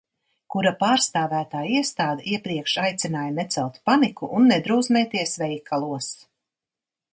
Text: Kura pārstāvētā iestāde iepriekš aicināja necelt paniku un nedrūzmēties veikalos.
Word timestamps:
Kura 0.53 0.69
pārstāvētā 0.83 1.61
iestāde 1.79 2.25
iepriekš 2.31 2.75
aicināja 2.85 3.35
necelt 3.37 3.79
paniku 3.91 4.33
un 4.41 4.51
nedrūzmēties 4.55 5.37
veikalos. 5.45 6.13